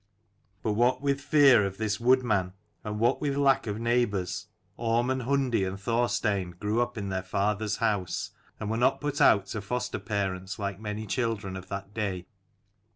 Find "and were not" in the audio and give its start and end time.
8.59-8.99